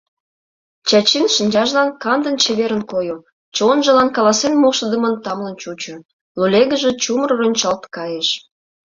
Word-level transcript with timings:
Чачин 0.87 1.25
шинчажлан 1.35 1.89
кандын-чеверын 2.03 2.81
койо, 2.91 3.17
чонжылан 3.55 4.09
каласен 4.15 4.53
моштыдымын 4.61 5.15
тамлын 5.23 5.55
чучо, 5.61 5.95
лулегыже 6.37 6.91
чумыр 7.01 7.31
рончалт 7.39 7.83
кайыш... 7.95 8.29